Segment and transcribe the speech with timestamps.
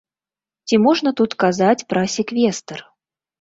[0.71, 2.83] Ці можна тут казаць пра секвестр?